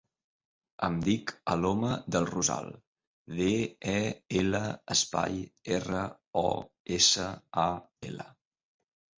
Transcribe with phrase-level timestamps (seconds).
[0.85, 2.71] Em dic Aloma Del Rosal:
[3.41, 3.51] de,
[3.93, 3.99] e,
[4.41, 4.63] ela,
[4.97, 5.39] espai,
[5.79, 6.03] erra,
[6.45, 6.47] o,
[6.99, 7.29] essa,
[7.67, 7.71] a,
[8.11, 8.31] ela.